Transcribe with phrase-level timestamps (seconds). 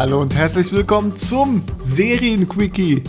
[0.00, 3.04] Hallo und herzlich willkommen zum Serienquickie.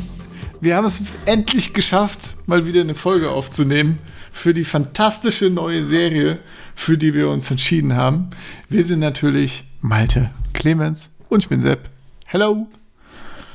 [0.60, 4.00] Wir haben es endlich geschafft, mal wieder eine Folge aufzunehmen
[4.34, 6.40] für die fantastische neue Serie,
[6.76, 8.32] für die wir uns entschieden haben.
[8.68, 11.90] Wir sind natürlich Malte, Clemens und ich bin Sepp.
[12.26, 12.68] Hello.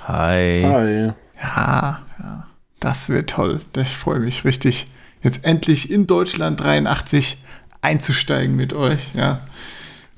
[0.09, 0.63] Hi.
[0.65, 1.13] Hi.
[1.39, 2.47] Ja, ja,
[2.81, 3.61] das wird toll.
[3.77, 4.87] Ich freue mich richtig,
[5.23, 7.37] jetzt endlich in Deutschland 83
[7.83, 9.13] einzusteigen mit euch.
[9.15, 9.47] Ja,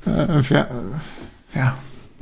[0.06, 1.77] äh, wir, äh, ja.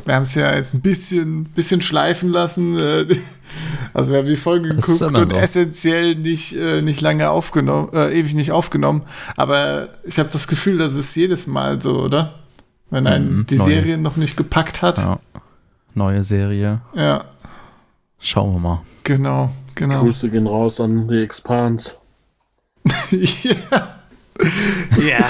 [0.06, 2.78] Wir haben es ja jetzt ein bisschen, bisschen schleifen lassen.
[2.78, 3.06] Äh,
[3.94, 5.36] also wir haben die Folge Das geguckt und so.
[5.36, 9.02] essentiell nicht, äh, nicht lange aufgenommen, äh, ewig nicht aufgenommen.
[9.36, 12.34] Aber ich habe das Gefühl, das ist jedes Mal so, oder?
[12.88, 13.66] Wenn ein Mhm, die neue.
[13.68, 14.98] Serie noch nicht gepackt hat.
[14.98, 15.18] Ja.
[15.94, 16.80] Neue Serie.
[16.94, 17.24] ja
[18.18, 18.82] Schauen wir mal.
[19.04, 20.00] genau, genau.
[20.02, 21.96] Grüße gehen raus an The Expanse.
[23.10, 23.95] ja.
[24.98, 25.24] Ja.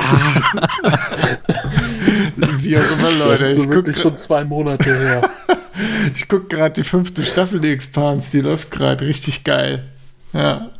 [2.58, 3.44] Wie auch immer, Das Leute.
[3.44, 5.30] ist Ich so gucke wirklich schon zwei Monate her.
[6.14, 8.30] ich guck gerade die fünfte Staffel The Expanse.
[8.32, 9.84] Die läuft gerade richtig geil.
[10.32, 10.70] Ja.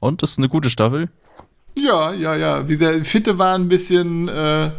[0.00, 1.08] Und ist eine gute Staffel?
[1.74, 2.68] Ja, ja, ja.
[2.68, 4.70] Wie der vierte war ein bisschen, äh,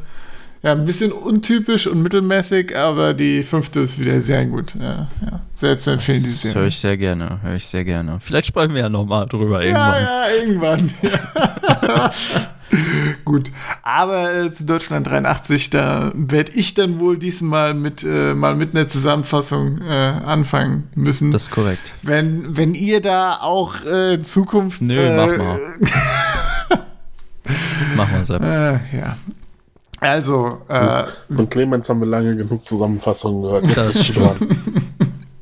[0.62, 4.76] ja, ein bisschen untypisch und mittelmäßig, aber die fünfte ist wieder sehr gut.
[4.76, 5.42] Ja, ja.
[5.56, 6.68] Sehr zu empfehlen, die Das höre Serie.
[6.68, 7.40] ich sehr gerne.
[7.42, 8.20] Höre ich sehr gerne.
[8.22, 10.04] Vielleicht sprechen wir ja nochmal drüber irgendwann.
[10.04, 10.92] Ja, ja, irgendwann.
[11.02, 12.12] Ja.
[13.26, 13.52] Gut,
[13.82, 18.76] aber äh, zu Deutschland 83, da werde ich dann wohl diesmal mit, äh, mal mit
[18.76, 21.32] einer Zusammenfassung äh, anfangen müssen.
[21.32, 21.94] Das ist korrekt.
[22.04, 24.82] wenn, wenn ihr da auch äh, in Zukunft.
[24.84, 25.60] Nö, äh, mach mal.
[27.96, 28.42] Machen wir Sepp.
[28.44, 29.18] Äh, ja.
[30.00, 33.64] Also, äh, Von Clemens haben wir lange genug Zusammenfassungen gehört.
[33.66, 34.38] Jetzt Das dran.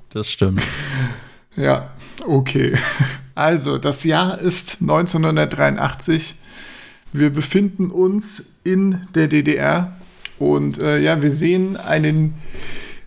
[0.09, 0.61] Das stimmt.
[1.55, 1.91] Ja,
[2.25, 2.75] okay.
[3.35, 6.35] Also, das Jahr ist 1983.
[7.13, 9.95] Wir befinden uns in der DDR
[10.39, 12.35] und äh, ja, wir sehen einen,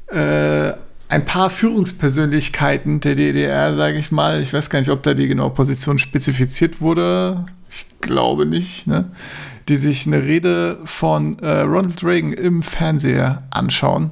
[0.09, 0.73] äh,
[1.09, 4.41] ein paar Führungspersönlichkeiten der DDR, sage ich mal.
[4.41, 7.45] Ich weiß gar nicht, ob da die genaue Position spezifiziert wurde.
[8.01, 9.11] Glaube nicht, ne?
[9.69, 14.11] Die sich eine Rede von äh, Ronald Reagan im Fernseher anschauen.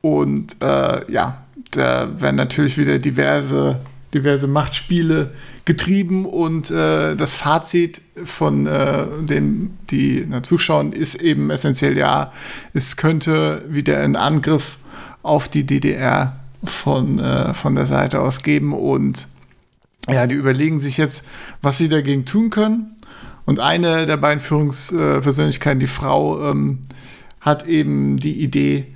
[0.00, 3.80] Und äh, ja, da werden natürlich wieder diverse,
[4.12, 5.32] diverse Machtspiele
[5.64, 12.32] getrieben und äh, das Fazit von äh, den, die na, zuschauen, ist eben essentiell, ja,
[12.74, 14.78] es könnte wieder einen Angriff
[15.22, 19.28] auf die DDR von, äh, von der Seite aus geben und
[20.08, 21.24] ja, die überlegen sich jetzt,
[21.62, 22.92] was sie dagegen tun können.
[23.44, 26.80] Und eine der beiden Führungspersönlichkeiten, die Frau, ähm,
[27.40, 28.94] hat eben die Idee,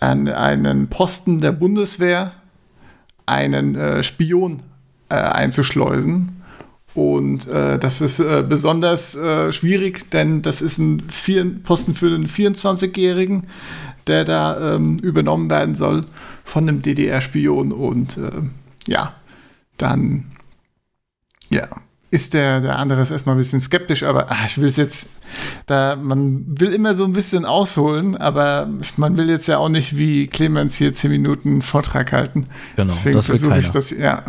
[0.00, 2.32] an einen Posten der Bundeswehr
[3.24, 4.62] einen äh, Spion
[5.08, 6.42] äh, einzuschleusen.
[6.94, 12.06] Und äh, das ist äh, besonders äh, schwierig, denn das ist ein vier, Posten für
[12.06, 13.46] einen 24-Jährigen,
[14.08, 16.04] der da ähm, übernommen werden soll
[16.44, 17.72] von einem DDR-Spion.
[17.72, 18.42] Und äh,
[18.86, 19.14] ja,
[19.78, 20.26] dann
[21.48, 21.68] ja,
[22.12, 25.08] ist der, der andere ist erstmal ein bisschen skeptisch, aber ach, ich will es jetzt,
[25.64, 28.68] da, man will immer so ein bisschen ausholen, aber
[28.98, 32.48] man will jetzt ja auch nicht wie Clemens hier zehn Minuten Vortrag halten.
[32.76, 34.24] Genau, Deswegen versuche ich das, ja,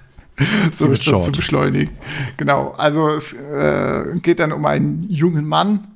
[0.70, 1.90] so ist das zu beschleunigen.
[2.36, 5.86] Genau, also es äh, geht dann um einen jungen Mann,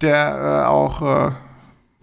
[0.00, 1.30] der äh, auch äh,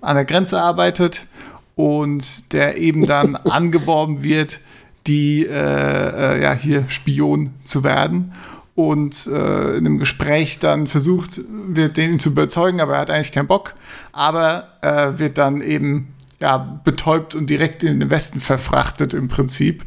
[0.01, 1.25] an der Grenze arbeitet
[1.73, 4.59] und der eben dann angeworben wird,
[5.07, 8.33] die äh, äh, ja hier Spion zu werden.
[8.73, 13.33] Und äh, in einem Gespräch dann versucht wird, den zu überzeugen, aber er hat eigentlich
[13.33, 13.73] keinen Bock,
[14.13, 19.83] aber äh, wird dann eben ja betäubt und direkt in den Westen verfrachtet im Prinzip.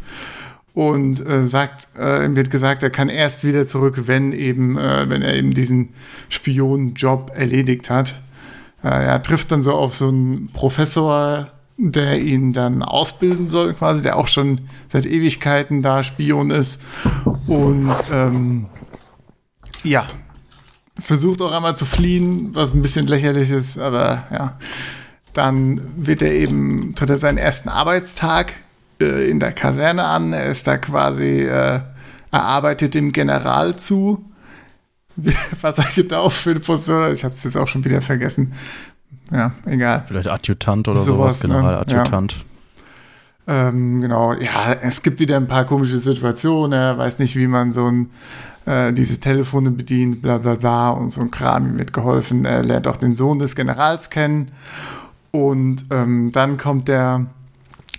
[0.74, 5.08] Und äh, sagt, äh, ihm wird gesagt, er kann erst wieder zurück, wenn eben, äh,
[5.08, 5.90] wenn er eben diesen
[6.28, 8.16] Spionenjob erledigt hat.
[8.82, 14.16] Er trifft dann so auf so einen Professor, der ihn dann ausbilden soll, quasi, der
[14.16, 16.80] auch schon seit Ewigkeiten da Spion ist.
[17.46, 18.66] Und ähm,
[19.82, 20.06] ja,
[20.98, 24.58] versucht auch einmal zu fliehen, was ein bisschen lächerlich ist, aber ja.
[25.32, 28.54] Dann wird er eben, tritt er seinen ersten Arbeitstag
[29.00, 30.32] äh, in der Kaserne an.
[30.32, 31.80] Er ist da quasi, äh,
[32.30, 34.24] er arbeitet dem General zu.
[35.60, 38.52] Was er genau für eine Position hat, ich habe es jetzt auch schon wieder vergessen.
[39.34, 40.04] Ja, egal.
[40.06, 41.56] Vielleicht Adjutant oder Sowas, sowas, ne?
[41.56, 42.44] Generaladjutant.
[43.46, 46.72] Ähm, genau, ja, es gibt wieder ein paar komische Situationen.
[46.72, 48.10] Er weiß nicht, wie man so ein
[48.64, 51.78] äh, diese Telefone bedient, bla bla bla und so ein Kram.
[51.78, 52.44] Wird geholfen.
[52.44, 54.52] Er lernt auch den Sohn des Generals kennen.
[55.32, 57.26] Und ähm, dann kommt der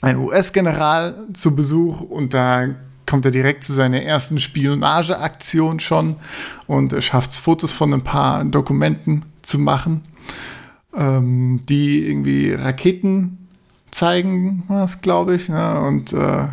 [0.02, 2.68] ein US-General zu Besuch und da
[3.06, 6.16] kommt er direkt zu seiner ersten Spionageaktion schon
[6.68, 10.02] und er schafft es, Fotos von ein paar Dokumenten zu machen,
[10.96, 13.48] ähm, die irgendwie Raketen
[13.92, 15.50] zeigen was, glaube ich.
[15.50, 15.80] Ne?
[15.82, 16.48] Und äh,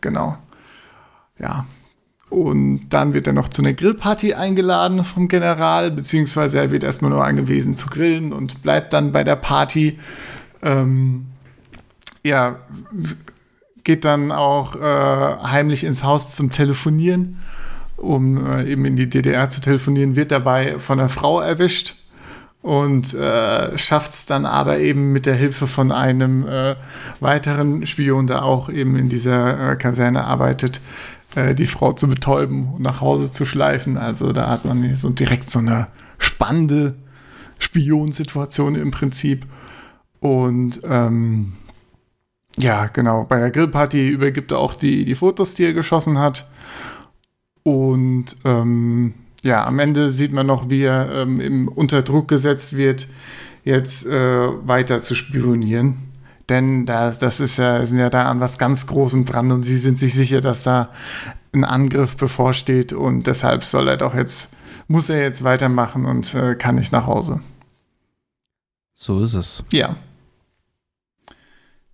[0.00, 0.36] genau.
[1.38, 1.66] Ja.
[2.30, 7.10] Und dann wird er noch zu einer Grillparty eingeladen vom General, beziehungsweise er wird erstmal
[7.10, 9.98] nur angewiesen zu grillen und bleibt dann bei der Party.
[10.60, 11.26] Ähm,
[12.22, 12.56] ja,
[13.84, 17.38] geht dann auch äh, heimlich ins Haus zum Telefonieren,
[17.96, 21.96] um äh, eben in die DDR zu telefonieren, wird dabei von einer Frau erwischt
[22.68, 26.76] und äh, schafft es dann aber eben mit der Hilfe von einem äh,
[27.18, 30.82] weiteren Spion, der auch eben in dieser äh, Kaserne arbeitet,
[31.34, 33.96] äh, die Frau zu betäuben und nach Hause zu schleifen.
[33.96, 35.86] Also da hat man so direkt so eine
[36.18, 36.94] spannende
[37.58, 39.46] Spionsituation im Prinzip.
[40.20, 41.54] Und ähm,
[42.58, 46.50] ja, genau, bei der Grillparty übergibt er auch die, die Fotos, die er geschossen hat.
[47.62, 52.76] Und ähm, ja, am Ende sieht man noch, wie er ähm, im unter Druck gesetzt
[52.76, 53.08] wird,
[53.64, 55.96] jetzt äh, weiter zu spionieren.
[56.48, 59.76] Denn das, das ist ja, sind ja da an was ganz Großem dran und sie
[59.76, 60.90] sind sich sicher, dass da
[61.52, 64.56] ein Angriff bevorsteht und deshalb soll er doch jetzt,
[64.86, 67.40] muss er jetzt weitermachen und äh, kann nicht nach Hause.
[68.94, 69.62] So ist es.
[69.70, 69.96] Ja.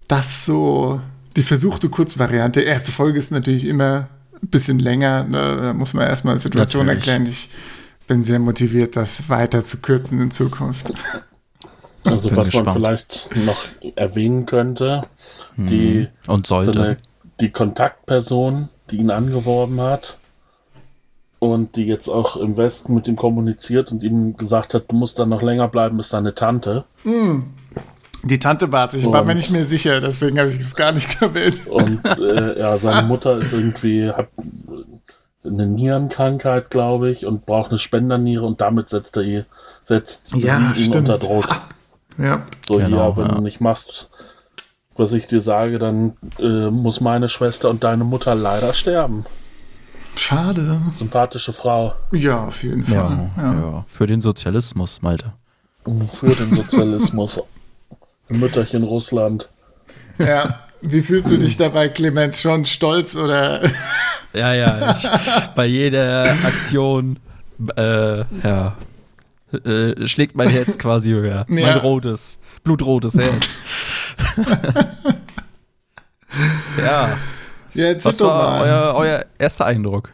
[0.06, 1.00] Das so
[1.36, 2.60] die versuchte Kurzvariante.
[2.60, 4.08] Erste Folge ist natürlich immer
[4.48, 5.24] bisschen länger.
[5.24, 5.58] Ne?
[5.60, 7.06] Da muss man erstmal die Situation Natürlich.
[7.08, 7.26] erklären.
[7.30, 7.50] Ich
[8.06, 10.92] bin sehr motiviert, das weiter zu kürzen in Zukunft.
[12.04, 12.76] Also Bin was man gespannt.
[12.76, 13.64] vielleicht noch
[13.96, 15.02] erwähnen könnte,
[15.56, 16.30] die, Mhm.
[16.32, 16.78] Und so sollte.
[16.80, 16.96] eine,
[17.40, 20.18] die Kontaktperson, die ihn angeworben hat
[21.38, 25.18] und die jetzt auch im Westen mit ihm kommuniziert und ihm gesagt hat, du musst
[25.18, 26.84] dann noch länger bleiben, ist seine Tante.
[28.24, 28.94] Die Tante war es.
[28.94, 31.66] Ich war Und- mir nicht mehr sicher, deswegen habe ich es gar nicht erwähnt.
[31.66, 34.28] Und äh, ja, seine Mutter ist irgendwie, hat
[35.44, 39.46] eine Nierenkrankheit, glaube ich, und braucht eine Spenderniere und damit setzt er ihr,
[39.82, 40.96] setzt Ja, sie ihn stimmt.
[40.96, 41.48] unter Druck.
[42.16, 42.44] Ja.
[42.66, 43.34] So, Genau, hier, wenn ja.
[43.34, 44.08] du nicht machst,
[44.96, 49.24] was ich dir sage, dann äh, muss meine Schwester und deine Mutter leider sterben.
[50.16, 50.80] Schade.
[50.96, 53.30] Sympathische Frau Ja, auf jeden ja, Fall.
[53.36, 53.52] ja.
[53.54, 53.84] Ja.
[53.88, 55.32] Für den Sozialismus, Malte.
[56.12, 57.42] für den Sozialismus.
[58.28, 59.48] Mütterchen Russland.
[60.18, 60.60] ja.
[60.86, 62.40] Wie fühlst du dich dabei, Clemens?
[62.42, 63.62] Schon stolz oder?
[64.34, 64.92] Ja, ja.
[64.92, 65.08] Ich,
[65.54, 67.18] bei jeder Aktion,
[67.76, 68.76] äh, ja,
[69.64, 71.36] äh, schlägt mein Herz quasi höher.
[71.36, 71.44] Ja.
[71.48, 73.48] Mein rotes, blutrotes Herz.
[76.78, 77.16] ja,
[77.74, 78.62] Ja, jetzt was war mal.
[78.62, 80.10] euer, euer erster Eindruck?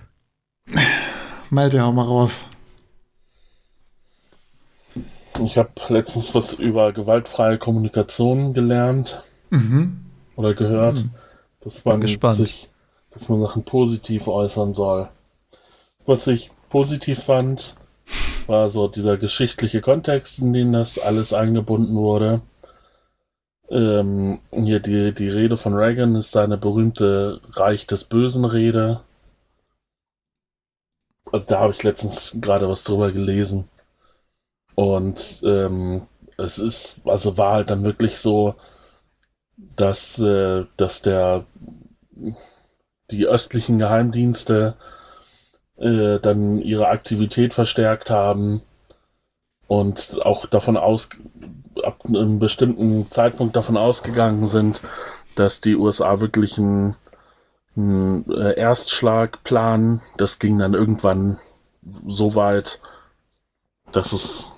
[1.51, 2.45] Malte, hau mal raus.
[5.45, 10.05] Ich habe letztens was über gewaltfreie Kommunikation gelernt Mhm.
[10.37, 11.05] oder gehört,
[11.61, 12.37] dass man gespannt.
[12.37, 12.71] sich,
[13.11, 15.09] dass man Sachen positiv äußern soll.
[16.07, 17.75] Was ich positiv fand,
[18.47, 22.43] war so dieser geschichtliche Kontext, in den das alles eingebunden wurde.
[23.71, 29.01] Ähm, hier die, die Rede von Reagan ist seine berühmte Reich des Bösen Rede.
[31.47, 33.69] Da habe ich letztens gerade was drüber gelesen.
[34.75, 36.02] Und ähm,
[36.38, 38.55] es ist, also war halt dann wirklich so,
[39.76, 41.44] dass, äh, dass der
[43.10, 44.77] die östlichen Geheimdienste
[45.77, 48.62] äh, dann ihre Aktivität verstärkt haben
[49.67, 51.08] und auch davon aus
[51.82, 54.82] ab einem bestimmten Zeitpunkt davon ausgegangen sind,
[55.34, 56.96] dass die USA wirklich einen,
[57.77, 60.03] einen äh, Erstschlag planen.
[60.17, 61.39] Das ging dann irgendwann
[61.82, 62.81] so weit,
[63.93, 64.53] dass es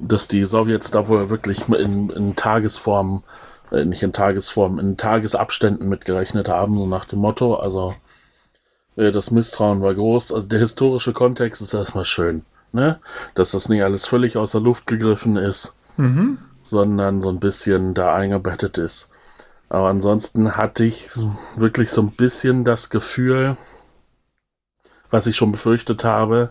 [0.00, 3.22] dass die Sowjets da wohl wirklich in, in Tagesform,
[3.70, 7.56] äh, nicht in Tagesform, in Tagesabständen mitgerechnet haben, so nach dem Motto.
[7.56, 7.94] Also
[8.96, 10.32] äh, das Misstrauen war groß.
[10.32, 13.00] Also der historische Kontext ist erstmal schön, ne?
[13.34, 16.38] Dass das nicht alles völlig aus der Luft gegriffen ist, Mhm.
[16.62, 19.10] sondern so ein bisschen da eingebettet ist.
[19.68, 21.08] Aber ansonsten hatte ich
[21.56, 23.56] wirklich so ein bisschen das Gefühl,
[25.10, 26.50] was ich schon befürchtet habe,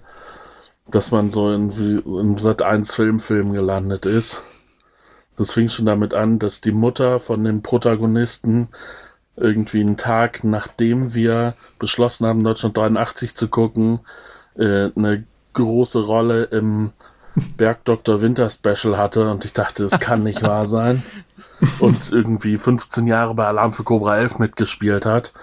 [0.90, 1.70] dass man so in,
[2.06, 4.44] in Sat 1 Filmfilm gelandet ist.
[5.38, 8.70] Das fing schon damit an, dass die Mutter von dem Protagonisten
[9.36, 14.00] irgendwie einen Tag, nachdem wir beschlossen haben, Deutschland 83 zu gucken,
[14.58, 16.92] äh, eine große Rolle im
[17.56, 21.04] Bergdoktor Winter Special hatte und ich dachte, das kann nicht wahr sein.
[21.80, 25.34] Und irgendwie 15 Jahre bei Alarm für Cobra 11 mitgespielt hat.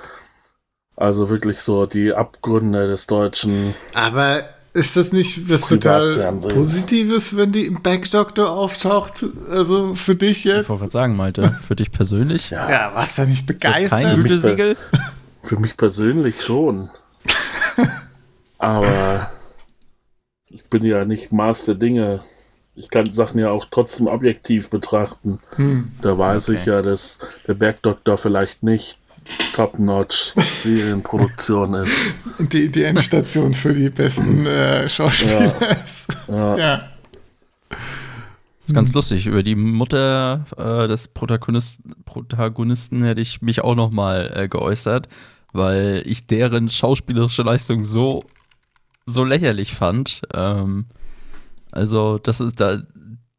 [0.96, 6.32] Also wirklich so die Abgründe des deutschen Aber ist das nicht was total.
[6.38, 9.24] Positives, wenn die im Backdoktor auftaucht?
[9.50, 10.68] Also für dich Ich jetzt?
[10.68, 12.50] wollte gerade sagen, Malte, für dich persönlich?
[12.50, 12.68] Ja.
[12.70, 14.14] Ja, warst du nicht Ist das kein begeistert?
[14.16, 14.28] Güte.
[14.28, 14.76] Gütesiegel?
[15.42, 16.90] Für mich persönlich schon.
[18.58, 19.30] Aber
[20.48, 22.20] ich bin ja nicht Maß der Dinge.
[22.76, 25.38] ich kann Sachen ja auch trotzdem objektiv betrachten.
[25.56, 25.92] Hm.
[26.00, 26.58] Da weiß Okay.
[26.58, 28.98] ich ja, dass der Bergdoktor vielleicht nicht
[29.54, 31.98] Top-Notch Serienproduktion ist.
[32.38, 35.54] Die, die Endstation für die besten äh, Schauspieler
[35.84, 36.08] ist.
[36.28, 36.56] Ja.
[36.56, 36.88] Ja.
[38.64, 39.26] Das ist ganz lustig.
[39.26, 45.08] Über die Mutter äh, des Protagonisten, Protagonisten hätte ich mich auch noch mal äh, geäußert,
[45.52, 48.24] weil ich deren schauspielerische Leistung so,
[49.06, 50.22] so lächerlich fand.
[50.32, 50.86] Ähm,
[51.72, 52.82] also, das ist da,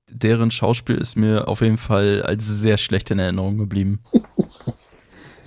[0.07, 3.99] deren Schauspiel ist mir auf jeden Fall als sehr schlecht in Erinnerung geblieben.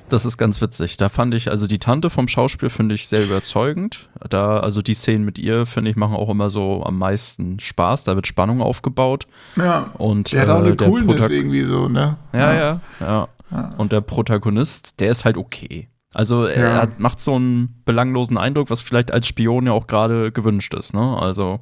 [0.08, 0.96] Das ist ganz witzig.
[0.96, 4.08] Da fand ich, also die Tante vom Schauspiel finde ich sehr überzeugend.
[4.30, 8.04] Da, also die Szenen mit ihr, finde ich, machen auch immer so am meisten Spaß.
[8.04, 9.26] Da wird Spannung aufgebaut.
[9.56, 9.90] ja.
[9.98, 12.16] Und, Der hat auch äh, eine der Coolness Protag- irgendwie so, ne?
[12.32, 13.70] Ja, ja, ja, Ja.
[13.78, 15.88] Und der Protagonist, der ist halt okay.
[16.14, 16.82] Also er Ja.
[16.82, 20.94] hat, macht so einen belanglosen Eindruck, was vielleicht als Spion ja auch gerade gewünscht ist.
[20.94, 21.16] Ne?
[21.20, 21.60] Also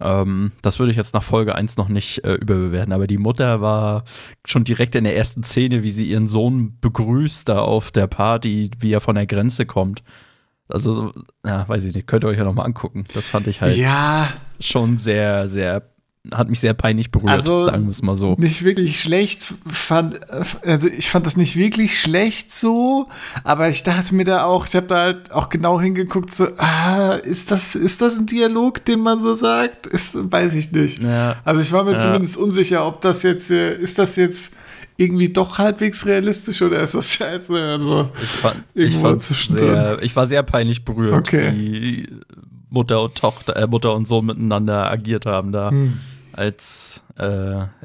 [0.00, 2.92] ähm, das würde ich jetzt nach Folge 1 noch nicht äh, überbewerten.
[2.92, 4.04] Aber die Mutter war
[4.44, 8.70] schon direkt in der ersten Szene, wie sie ihren Sohn begrüßt da auf der Party,
[8.78, 10.02] wie er von der Grenze kommt.
[10.68, 11.12] Also,
[11.44, 13.04] ja, weiß ich nicht, könnt ihr euch ja nochmal angucken.
[13.12, 15.91] Das fand ich halt Ja, schon sehr, sehr,
[16.30, 18.36] hat mich sehr peinlich berührt, Also, sagen wir es mal so.
[18.38, 20.20] nicht wirklich schlecht fand,
[20.64, 23.08] also ich fand das nicht wirklich schlecht so,
[23.42, 27.14] aber ich dachte mir da auch, ich habe da halt auch genau hingeguckt, so, ah,
[27.14, 29.88] ist das, ist das ein Dialog, den man so sagt?
[29.88, 31.02] Ist, weiß ich nicht.
[31.02, 31.36] Ja.
[31.44, 31.98] Also ich war mir Ja.
[31.98, 34.54] zumindest unsicher, ob das jetzt, äh, ist das jetzt
[34.96, 37.60] irgendwie doch halbwegs realistisch oder ist das scheiße?
[37.60, 41.50] Also, Ich, fand, ich, sehr, ich war sehr peinlich berührt, Okay.
[41.52, 42.08] wie
[42.70, 45.98] Mutter und Tochter, äh, Mutter und Sohn miteinander agiert haben da, hm,
[46.34, 47.24] als äh,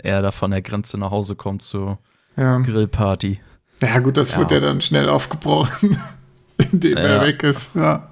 [0.04, 2.00] er da von der Grenze nach Hause kommt zur
[2.36, 2.58] ja.
[2.60, 3.40] Grillparty.
[3.82, 4.40] ja, gut, das Ja.
[4.40, 5.98] wird ja dann schnell aufgebrochen,
[6.72, 7.22] indem er Ja.
[7.24, 7.76] weg ist.
[7.76, 8.10] Ja.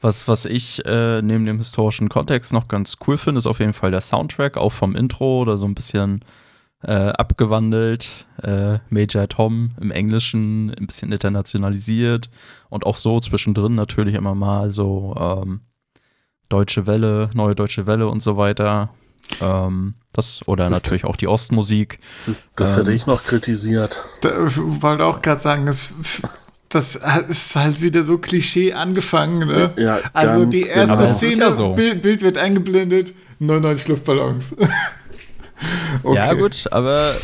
[0.00, 3.72] Was, was ich äh, neben dem historischen Kontext noch ganz cool finde, ist auf jeden
[3.72, 6.24] Fall der Soundtrack, auch vom Intro oder so ein bisschen
[6.82, 8.26] äh, abgewandelt.
[8.42, 12.30] Äh, Major Tom im Englischen, ein bisschen internationalisiert
[12.68, 15.60] und auch so zwischendrin natürlich immer mal so ähm,
[16.48, 18.90] Deutsche Welle, neue Deutsche Welle und so weiter.
[19.40, 21.98] Ähm, das, oder Das- natürlich auch die Ostmusik.
[22.26, 24.04] Das, das Ähm, hätte ich noch kritisiert.
[24.20, 25.94] Da wollte auch gerade sagen, das,
[26.68, 26.96] das
[27.28, 29.70] ist halt wieder so Klischee angefangen, ne?
[29.76, 31.72] Ja, Also die erste Aber es ist Szene, ja so.
[31.74, 34.56] Bild, Bild wird eingeblendet, 99 Luftballons.
[36.02, 36.16] okay.
[36.16, 37.14] Ja, gut, aber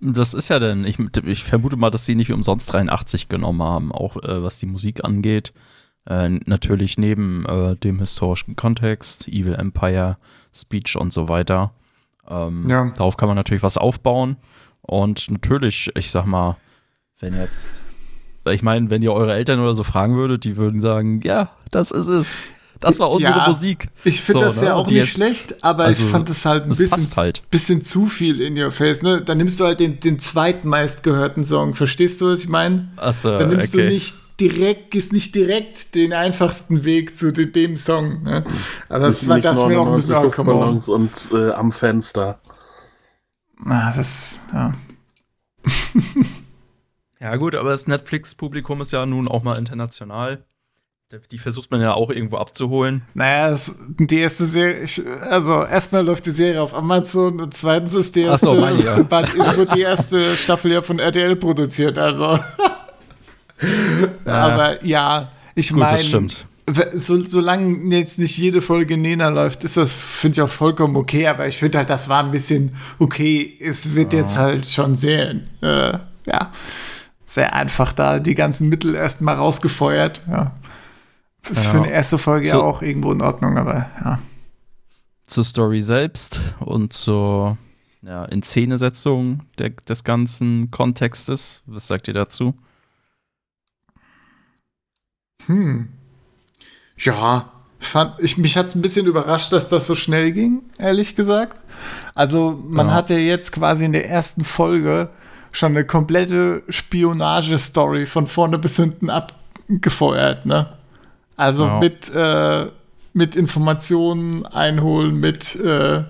[0.00, 3.92] das ist ja dann, ich, ich vermute mal, dass sie nicht umsonst 83 genommen haben,
[3.92, 5.52] auch äh, was die Musik angeht.
[6.08, 10.18] Äh, natürlich neben äh, dem historischen Kontext, Evil Empire,
[10.60, 11.72] Speech und so weiter.
[12.28, 12.90] Ähm, Ja.
[12.96, 14.36] Darauf kann man natürlich was aufbauen.
[14.82, 16.56] Und natürlich, ich sag mal,
[17.18, 17.68] wenn jetzt,
[18.48, 21.90] ich meine, wenn ihr eure Eltern oder so fragen würdet, die würden sagen, ja, das
[21.90, 22.36] ist es.
[22.78, 23.88] Das war unsere Ja, Musik.
[24.04, 24.66] Ich finde So, das ne?
[24.68, 27.42] ja auch nicht jetzt- schlecht, aber also, ich fand es halt ein bisschen, halt.
[27.50, 29.00] bisschen zu viel in your face.
[29.02, 29.22] Ne?
[29.22, 31.74] Dann nimmst du halt den, den zweitmeistgehörten Song.
[31.74, 32.88] Verstehst du, was ich meine?
[32.96, 33.86] Achso, Dann nimmst okay.
[33.86, 38.22] du nicht direkt, gehst nicht direkt den einfachsten Weg zu de, dem Song.
[38.22, 38.44] Ne?
[38.88, 40.74] Aber das war, ich mir noch ein bisschen, 99 come on.
[40.74, 42.40] Luftballons und äh, am Fenster.
[43.64, 44.74] Ah, das, ja.
[47.18, 50.44] Ja, gut, aber das Netflix-Publikum ist ja nun auch mal international.
[51.30, 53.02] Die versucht man ja auch irgendwo abzuholen.
[53.14, 54.86] Naja, das, die erste Serie,
[55.22, 58.96] also erstmal läuft die Serie auf Amazon und zweitens ist die erste, so, ja.
[58.98, 62.38] Ist, die erste Staffel ja von RTL produziert, also.
[64.24, 66.28] Aber ja, ich meine,
[66.94, 71.28] so, solange jetzt nicht jede Folge Nena läuft, ist das, finde ich auch vollkommen okay,
[71.28, 73.56] aber ich finde halt, das war ein bisschen okay.
[73.60, 76.52] Es wird jetzt halt schon sehr, äh, ja,
[77.24, 80.52] sehr einfach da die ganzen Mittel erstmal rausgefeuert, ja.
[81.48, 81.70] Ist Ja.
[81.70, 84.18] für eine erste Folge ja auch irgendwo in Ordnung, aber ja.
[85.28, 87.56] Zur Story selbst und zur
[88.02, 91.62] ja, Inszenesetzung der, des ganzen Kontextes.
[91.66, 92.54] Was sagt ihr dazu?
[95.46, 95.88] Hm.
[96.98, 101.14] Ja, fand, ich, mich hat es ein bisschen überrascht, dass das so schnell ging, ehrlich
[101.14, 101.60] gesagt.
[102.14, 102.94] Also, man Ja.
[102.94, 105.10] hat ja jetzt quasi in der ersten Folge
[105.52, 110.66] schon eine komplette Spionage-Story von vorne bis hinten abgefeuert, ne?
[111.36, 111.78] Also Ja.
[111.80, 112.66] mit, äh,
[113.12, 116.04] mit Informationen einholen, mit, äh,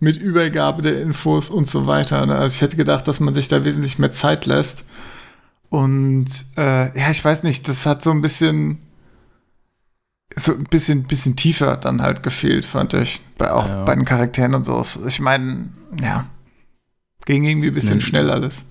[0.00, 2.24] mit Übergabe der Infos und so weiter.
[2.26, 2.34] Ne?
[2.34, 4.84] Also ich hätte gedacht, dass man sich da wesentlich mehr Zeit lässt.
[5.72, 6.26] Und
[6.58, 8.78] äh, ja, ich weiß nicht, das hat so ein bisschen
[10.36, 13.22] so ein bisschen, bisschen tiefer dann halt gefehlt, fand ich.
[13.38, 13.84] Bei, auch Ja.
[13.84, 14.82] bei den Charakteren und so.
[15.06, 16.26] Ich meine, ja,
[17.24, 18.70] ging irgendwie ein bisschen Nee, schnell alles.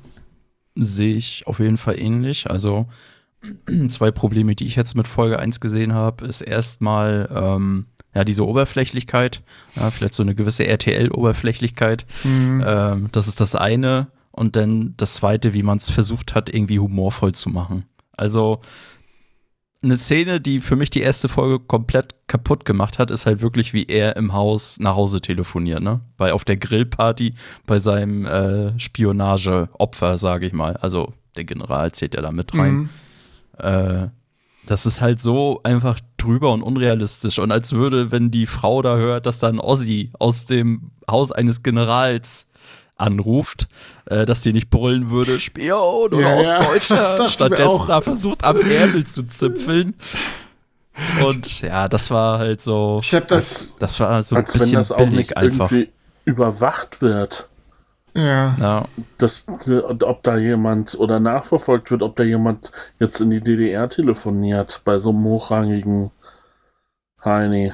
[0.76, 2.52] Sehe ich auf jeden Fall ähnlich.
[2.52, 2.86] Also
[3.90, 8.46] zwei Probleme, die ich jetzt mit Folge 1 gesehen habe, ist erstmal, ähm, ja, diese
[8.46, 9.42] Oberflächlichkeit,
[9.76, 12.06] ja, vielleicht so eine gewisse RTL-Oberflächlichkeit.
[12.24, 12.64] Mhm.
[12.64, 14.06] Ähm, das ist das eine.
[14.32, 17.86] Und dann das zweite, wie man es versucht hat, irgendwie humorvoll zu machen.
[18.16, 18.62] Also
[19.84, 23.74] eine Szene, die für mich die erste Folge komplett kaputt gemacht hat, ist halt wirklich,
[23.74, 26.02] wie er im Haus nach Hause telefoniert, ne?
[26.18, 27.34] Weil auf der Grillparty
[27.66, 32.74] bei seinem äh, Spionageopfer, sage ich mal, also der General zählt ja da mit rein.
[32.74, 32.90] Mhm.
[33.58, 34.08] Äh,
[34.68, 37.40] das ist halt so einfach drüber und unrealistisch.
[37.40, 41.32] Und als würde, wenn die Frau da hört, dass da ein Ossi aus dem Haus
[41.32, 42.48] eines Generals
[43.02, 43.68] anruft,
[44.06, 47.64] äh, dass sie nicht brüllen würde, Spion oder Ja, ja, Ostdeutscher, das ich mir stattdessen
[47.68, 47.88] auch.
[47.88, 49.96] da versucht am Ärmel zu zipfeln.
[51.26, 54.60] Und ja, das war halt so, Ich habe das, das war so ein Als wenn
[54.62, 55.72] bisschen das auch billig nicht einfach.
[55.72, 55.92] irgendwie
[56.26, 57.48] überwacht wird.
[58.16, 58.86] ja, Ja,
[59.18, 59.46] dass,
[59.84, 64.98] ob da jemand oder nachverfolgt wird, ob da jemand jetzt in die DDR telefoniert bei
[64.98, 66.12] so einem hochrangigen
[67.24, 67.72] Heini.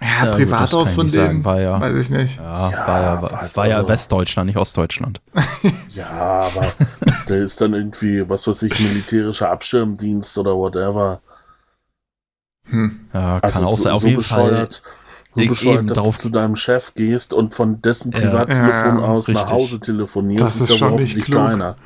[0.00, 2.36] Ja, Ja, gut, kann ich von dem, war ja- weiß ich nicht.
[2.36, 5.20] ja, Ja, war ja, war, war ja also- Westdeutschland, nicht Ostdeutschland.
[5.90, 6.72] Ja, aber
[7.28, 11.20] der ist dann irgendwie, was weiß ich, militärischer Abschirmdienst oder whatever.
[12.68, 13.00] Hm.
[13.14, 13.92] Ja, kann Also auch so, sein.
[13.92, 14.44] Auf so jeden Fall.
[14.50, 14.82] bescheuert,
[15.34, 18.10] so eben bescheuert, dass drauf- du zu deinem Chef gehst und von dessen.
[18.10, 19.52] Privattelefon Ja, aus nach richtig.
[19.52, 20.42] Hause telefonierst.
[20.44, 21.36] Das ist ja schon nicht klug.
[21.36, 21.76] keiner.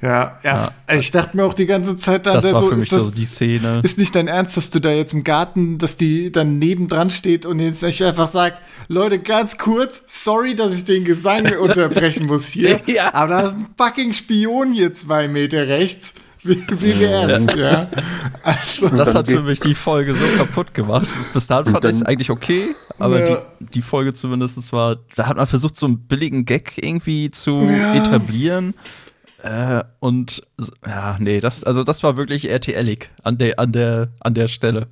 [0.00, 2.74] Ja, ja, ich dachte mir auch die ganze Zeit dann, Das der war so, für
[2.76, 3.80] mich ist, das, so die Szene.
[3.82, 7.44] ist nicht dein Ernst, dass du da jetzt im Garten, dass die dann nebendran steht
[7.44, 12.46] und jetzt nicht einfach sagt, Leute, ganz kurz, sorry, dass ich den Gesang unterbrechen muss
[12.46, 13.12] hier, Ja.
[13.12, 16.14] aber da ist ein fucking Spion hier zwei Meter rechts.
[16.44, 17.88] Wie, wie wär's, ja?
[18.44, 21.08] Also, Das hat für mich die Folge so kaputt gemacht.
[21.34, 23.42] Bis dahin fand ich es eigentlich okay, aber Ja.
[23.58, 27.50] die, die Folge zumindest war, da hat man versucht, so einen billigen Gag irgendwie zu
[27.50, 27.92] Ja.
[27.94, 28.74] etablieren.
[29.42, 30.42] Äh, und
[30.84, 34.88] ja, nee, das, also das war wirklich RTL-ig an der, an der, an der Stelle.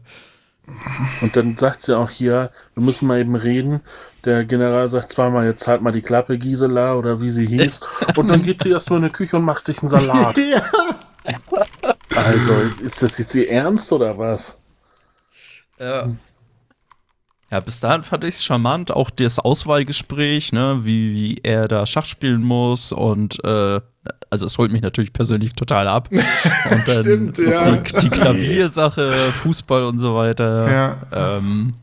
[1.21, 3.81] Und dann sagt sie auch hier, wir müssen mal eben reden.
[4.25, 7.81] Der General sagt zweimal, jetzt halt mal die Klappe, Gisela, oder wie sie hieß.
[8.17, 10.37] Und dann geht sie erstmal in die Küche und macht sich einen Salat.
[10.39, 10.63] ja.
[12.15, 14.59] Also, ist das jetzt ihr Ernst oder was?
[15.79, 16.11] Ja.
[17.51, 21.87] Ja, bis dahin fand ich es charmant, auch das Auswahlgespräch, ne, wie, wie er da
[21.87, 23.81] Schach spielen muss und äh,
[24.31, 26.09] also es holt mich natürlich persönlich total ab.
[26.13, 27.77] Und dann Stimmt, ja.
[27.77, 30.71] die, die Klaviersache, Fußball und so weiter.
[30.71, 31.37] Ja.
[31.37, 31.75] Ähm,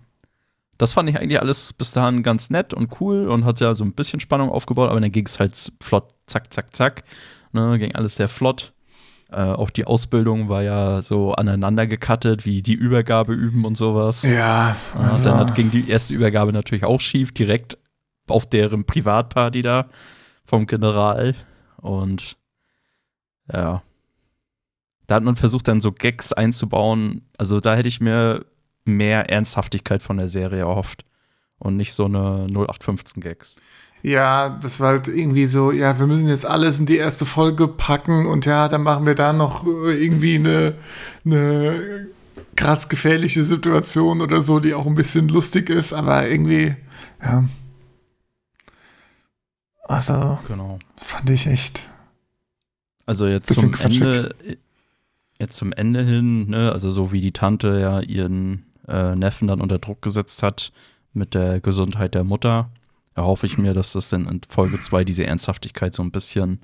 [0.77, 3.85] das fand ich eigentlich alles bis dahin ganz nett und cool und hat ja so
[3.85, 7.03] ein bisschen Spannung aufgebaut, aber dann ging es halt flott, zack, zack, zack.
[7.53, 8.73] Ne, ging alles sehr flott.
[9.31, 14.23] Äh, auch die Ausbildung war ja so aneinander gecuttet, wie die Übergabe üben und sowas.
[14.23, 17.77] Ja, Ja, also, Dann hat, ging die erste Übergabe natürlich auch schief, direkt
[18.27, 19.87] auf deren Privatparty da
[20.45, 21.35] vom General.
[21.83, 22.37] Und
[23.51, 23.83] ja,
[25.07, 27.27] da hat man versucht, dann so Gags einzubauen.
[27.37, 28.45] Also da hätte ich mir
[28.85, 31.05] mehr Ernsthaftigkeit von der Serie erhofft.
[31.59, 33.57] Und nicht so eine 0815 Gags.
[34.01, 37.67] ja, das war halt irgendwie so, ja, wir müssen jetzt alles in die erste Folge
[37.67, 40.75] packen und ja, dann machen wir da noch äh, irgendwie eine,
[41.25, 42.07] eine
[42.55, 46.75] krass gefährliche Situation oder so, die auch ein bisschen lustig ist, aber irgendwie,
[47.21, 47.45] ja.
[49.83, 50.79] Also, Genau.
[50.97, 51.83] fand ich echt.
[53.05, 54.01] Also jetzt zum quatschig.
[54.01, 54.35] Ende,
[55.39, 59.61] jetzt zum Ende hin, ne, also so wie die Tante ja ihren äh, Neffen dann
[59.61, 60.71] unter Druck gesetzt hat
[61.13, 62.69] mit der Gesundheit der Mutter,
[63.13, 66.61] erhoffe ich mir, dass das dann in Folge 2 diese Ernsthaftigkeit so ein bisschen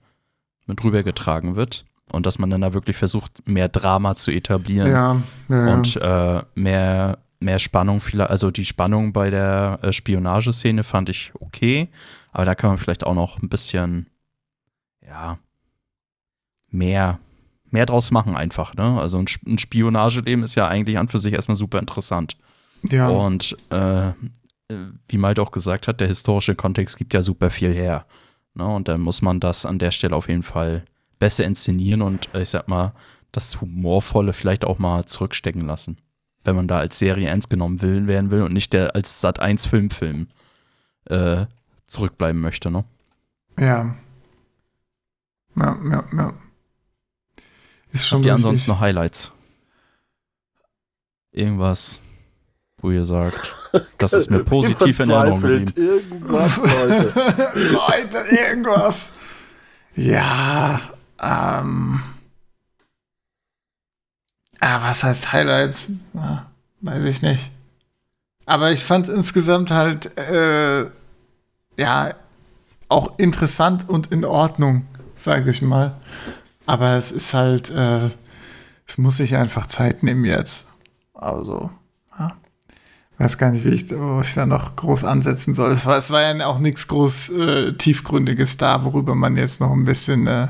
[0.65, 5.21] mit rübergetragen wird und dass man dann da wirklich versucht, mehr Drama zu etablieren Ja,
[5.49, 11.31] ja, und äh, mehr, mehr Spannung, also die Spannung bei der äh, Spionageszene fand ich
[11.39, 11.89] okay,
[12.31, 14.07] aber da kann man vielleicht auch noch ein bisschen,
[15.05, 15.39] ja,
[16.69, 17.19] mehr,
[17.69, 18.99] mehr draus machen einfach, ne?
[18.99, 22.37] Also ein, ein Spionageleben ist ja eigentlich an für sich erstmal super interessant.
[22.83, 23.07] ja.
[23.09, 24.09] Und äh,
[24.69, 28.05] äh, wie Malte auch gesagt hat, der historische Kontext gibt ja super viel her.
[28.53, 28.65] Ne?
[28.65, 30.85] Und dann muss man das an der Stelle auf jeden Fall
[31.17, 32.93] besser inszenieren und äh, ich sag mal,
[33.31, 35.97] das Humorvolle vielleicht auch mal zurückstecken lassen.
[36.43, 39.39] Wenn man da als Serie ernst genommen will, werden will und nicht der als Sat
[39.39, 40.27] 1 Filmfilm
[41.05, 41.45] äh,
[41.89, 42.85] zurückbleiben möchte, ne?
[43.59, 43.95] ja.
[45.55, 46.33] Ja, ja, ja.
[47.91, 49.31] Ist schon Habt ihr ansonsten noch Highlights?
[51.31, 52.01] Irgendwas,
[52.77, 53.55] wo ihr sagt,
[53.97, 55.73] das ist mir positiv in Erinnerung geblieben.
[55.75, 57.53] Irgendwas, Leute.
[57.55, 59.13] Leute, irgendwas.
[59.95, 60.81] Ja,
[61.21, 62.01] ähm.
[64.59, 65.91] Ah, was heißt Highlights?
[66.15, 66.43] Ah,
[66.81, 67.51] weiß ich nicht.
[68.45, 70.89] Aber ich fand es insgesamt halt, äh,
[71.79, 72.13] ja,
[72.89, 75.95] auch interessant und in Ordnung, sage ich mal.
[76.65, 78.09] Aber es ist halt, äh,
[78.85, 80.67] es muss sich einfach Zeit nehmen jetzt.
[81.13, 81.71] Also,
[82.17, 82.35] ja.
[83.17, 85.71] weiß gar nicht, wie ich, wo ich da noch groß ansetzen soll.
[85.71, 89.71] Es war, es war ja auch nichts groß äh, tiefgründiges da, worüber man jetzt noch
[89.71, 90.49] ein bisschen äh,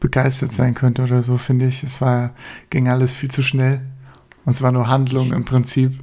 [0.00, 1.82] begeistert sein könnte oder so, finde ich.
[1.82, 2.30] Es war,
[2.70, 3.80] ging alles viel zu schnell.
[4.44, 5.98] Und es war nur Handlung im Prinzip.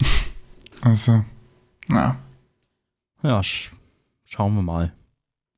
[0.80, 1.24] also,
[1.88, 2.16] na.
[3.22, 3.70] Ja, sch
[4.24, 4.92] schauen wir mal.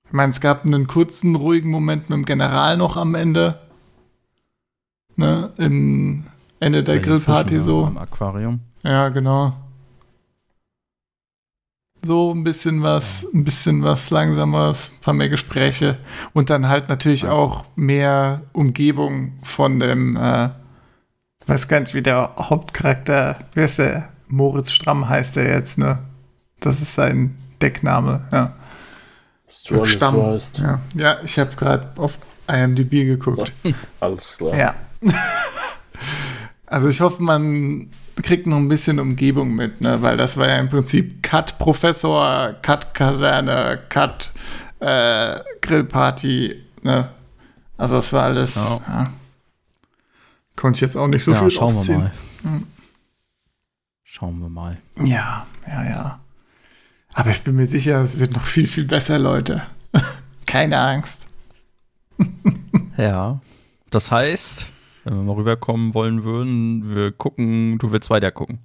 [0.07, 3.59] Ich meine, es gab einen kurzen, ruhigen Moment mit dem General noch am Ende.
[5.17, 6.27] Ne, im
[6.61, 7.83] Ende der Grillparty so.
[7.83, 8.61] ja, Im Aquarium.
[8.83, 9.55] Ja, genau.
[12.05, 15.97] So ein bisschen was, ein bisschen was Langsameres, ein paar mehr Gespräche
[16.35, 17.33] und dann halt natürlich Ja.
[17.33, 20.51] auch mehr Umgebung von dem, äh,
[21.47, 24.11] weiß gar nicht, wie der Hauptcharakter, wer ist der?
[24.29, 25.99] Moritz Stramm heißt er jetzt, ne?
[26.61, 28.53] Das ist sein Deckname, ja.
[29.49, 30.17] Strongest Stamm.
[30.59, 33.53] Ja, ja ich habe gerade auf IMDb geguckt.
[34.01, 34.55] Alles klar.
[34.57, 34.75] Ja.
[36.67, 37.91] Also ich hoffe, man
[38.23, 40.03] kriegt noch ein bisschen Umgebung mit, ne?
[40.03, 44.33] weil das war ja im Prinzip Cut Professor, Cut Kaserne, Cut
[44.81, 46.65] äh, Grillparty.
[46.83, 47.11] Ne?
[47.77, 48.57] Also das war alles.
[48.57, 48.81] Ja.
[48.89, 49.11] Ja.
[50.57, 51.99] Konnte ich jetzt auch nicht so ja, viel schauen wir rausziehen.
[52.01, 52.13] mal.
[52.43, 52.67] Hm.
[54.03, 54.79] Schauen wir mal.
[55.05, 56.21] Ja, ja, ja.
[57.15, 59.63] Aber ich bin mir sicher, es wird noch viel, viel besser, Leute.
[60.47, 61.27] Keine Angst.
[62.97, 63.41] Ja.
[63.91, 64.69] Das heißt,
[65.03, 68.61] wenn wir mal rüberkommen wollen würden, wir gucken, du willst weiter gucken.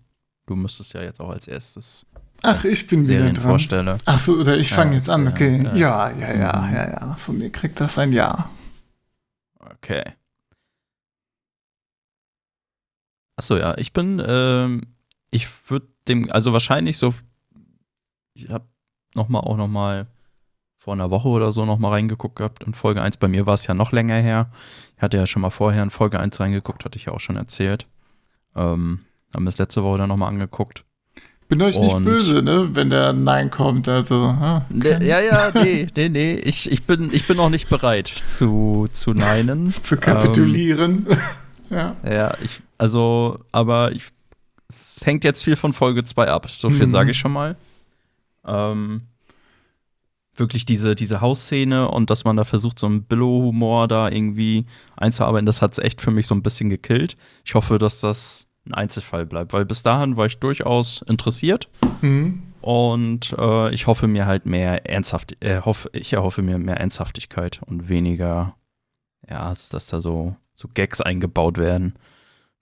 [0.46, 2.06] Du müsstest ja jetzt auch als erstes
[2.44, 3.48] Ach, ich bin wieder Serien dran.
[3.50, 3.98] vorstellen.
[4.06, 5.64] Ach so, oder ich Ja, fange jetzt an, ja, okay.
[5.64, 5.76] ja.
[5.76, 6.74] Ja, ja, ja, Mhm.
[6.76, 7.16] ja, ja.
[7.16, 8.52] Von mir kriegt das ein Ja.
[9.60, 10.04] Okay.
[13.36, 14.82] Achso, ja, ich bin, ähm,
[15.32, 17.14] ich würde dem, also wahrscheinlich so,
[18.44, 18.66] ich habe
[19.16, 20.08] nochmal auch nochmal
[20.78, 23.18] vor einer Woche oder so nochmal reingeguckt gehabt in Folge 1.
[23.18, 24.50] Bei mir war es ja noch länger her.
[24.96, 27.36] Ich hatte ja schon mal vorher in Folge 1 reingeguckt, hatte ich ja auch schon
[27.36, 27.86] erzählt.
[28.56, 29.00] Ähm,
[29.34, 30.86] haben wir es letzte Woche dann nochmal angeguckt.
[31.50, 34.16] Bin euch nicht Und- böse, ne, wenn der Nein kommt, also.
[34.40, 38.08] Ja, Ne, ja, ja, nee, nee, nee, ich, ich, bin, ich bin noch nicht bereit
[38.08, 39.74] zu, zu neinen.
[39.82, 41.08] Zu kapitulieren.
[41.72, 41.96] ja.
[42.08, 44.12] Ja, ich, also, aber ich,
[44.70, 46.50] es hängt jetzt viel von Folge 2 ab.
[46.52, 46.92] So viel Mhm.
[46.92, 47.56] sage ich schon mal.
[48.50, 49.02] Ähm,
[50.36, 55.46] wirklich diese, diese Hausszene und dass man da versucht, so einen Billow-Humor da irgendwie einzuarbeiten,
[55.46, 57.18] das hat es echt für mich so ein bisschen gekillt.
[57.44, 61.68] Ich hoffe, dass das ein Einzelfall bleibt, weil bis dahin war ich durchaus interessiert
[62.02, 62.44] Mhm.
[62.62, 67.60] und äh, ich hoffe mir halt mehr ernsthaft, äh, hoffe, ich erhoffe mir mehr Ernsthaftigkeit
[67.66, 68.56] und weniger,
[69.30, 71.96] ja, dass da so, so Gags eingebaut werden,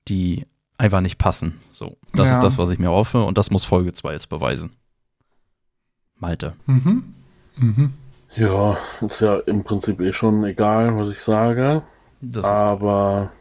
[0.07, 0.47] die
[0.79, 1.59] einfach nicht passen.
[1.71, 2.33] So, das Ja.
[2.37, 4.71] ist das, was ich mir hoffe und das muss Folge 2 jetzt beweisen.
[6.19, 6.53] Malte.
[6.65, 7.13] Mhm.
[7.57, 7.93] Mhm.
[8.35, 11.83] Ja, ist ja im Prinzip eh schon egal, was ich sage.
[12.21, 13.31] Das Aber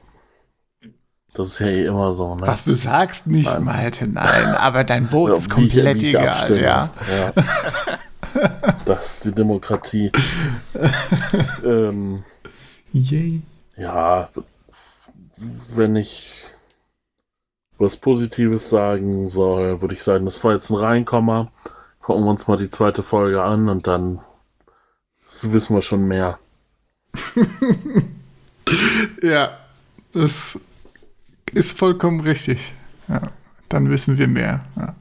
[1.34, 2.46] das ist ja eh immer so, ne?
[2.46, 3.64] Was du sagst, nicht, Nein.
[3.64, 4.46] Malte, nein.
[4.58, 6.90] Aber dein Vote Ja, ist komplett ich egal, ja.
[7.18, 7.32] ja.
[8.84, 10.12] Das ist die Demokratie.
[11.64, 12.22] ähm,
[12.92, 13.42] Yay.
[13.76, 14.28] ja,
[15.70, 16.44] wenn ich
[17.78, 21.50] was Positives sagen soll, würde ich sagen, das war jetzt ein Reinkommer.
[22.06, 24.20] Gucken wir uns mal die zweite Folge an und dann
[25.26, 26.38] wissen wir schon mehr.
[29.22, 29.58] Ja,
[30.12, 30.60] das
[31.52, 32.72] ist vollkommen richtig.
[33.08, 33.22] Ja,
[33.68, 34.60] dann wissen wir mehr.
[34.76, 34.94] Ja,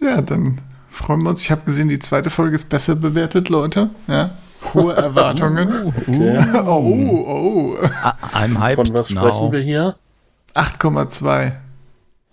[0.00, 0.60] ja dann
[0.90, 1.42] freuen wir uns.
[1.42, 3.90] Ich habe gesehen, die zweite Folge ist besser bewertet, Leute.
[4.06, 4.36] Ja,
[4.74, 5.68] hohe Erwartungen.
[6.08, 6.62] Okay.
[6.64, 7.88] oh, oh.
[8.02, 9.20] Ah, I'm hyped Von was now.
[9.20, 9.96] sprechen wir hier?
[10.54, 11.52] 8,2.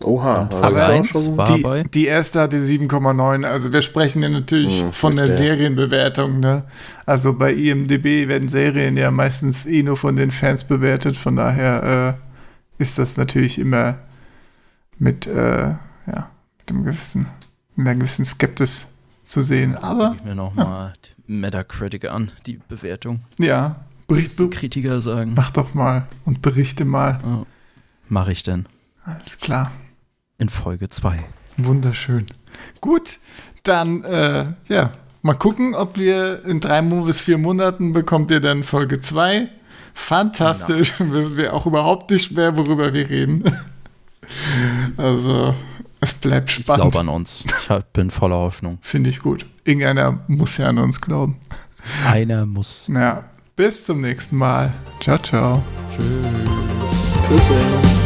[0.03, 1.45] Oha, aber schon- war
[1.84, 3.45] Die, die erste hatte 7,9.
[3.45, 5.27] Also wir sprechen ja natürlich Hm, von der.
[5.27, 6.39] Serienbewertung.
[6.41, 6.63] Ne?
[7.05, 11.15] Also bei IMDB werden Serien ja meistens eh nur von den Fans bewertet.
[11.15, 13.95] Von daher äh, ist das natürlich immer
[14.99, 15.62] mit, äh,
[16.08, 16.29] ja,
[16.60, 17.27] mit einem gewissen,
[17.77, 19.75] mit einer gewissen Skeptis zu sehen.
[19.77, 20.93] Aber Ich mir nochmal
[21.25, 23.21] Metacritic an, die Bewertung.
[23.39, 23.77] ja,
[24.08, 25.34] bericht, Kritiker sagen.
[25.36, 27.17] mach doch mal und berichte mal.
[27.25, 27.45] Oh,
[28.10, 28.67] Mache ich denn
[29.05, 29.71] Alles klar.
[30.37, 31.17] In Folge 2.
[31.57, 32.25] Wunderschön.
[32.81, 33.19] Gut,
[33.63, 38.63] dann, äh, ja, mal gucken, ob wir in drei bis vier Monaten bekommt ihr dann
[38.63, 39.49] Folge 2.
[39.93, 40.93] Fantastisch.
[40.99, 43.43] Wissen wir auch überhaupt nicht mehr, worüber wir reden.
[44.97, 45.55] also,
[46.01, 46.91] es bleibt Ich spannend.
[46.91, 47.45] glaube an uns.
[47.45, 48.77] Ich bin voller Hoffnung.
[48.81, 49.45] Finde ich gut.
[49.63, 51.37] Irgendeiner muss ja an uns glauben.
[52.07, 52.87] Einer muss.
[52.93, 53.23] Ja,
[53.55, 54.73] bis zum nächsten Mal.
[54.99, 55.63] Ciao, ciao.
[55.95, 57.39] Tschüss.
[57.47, 58.04] Tschüss.